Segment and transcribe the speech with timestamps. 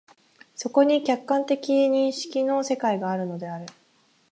[0.55, 3.67] そこに客観的認識の世界があるのである。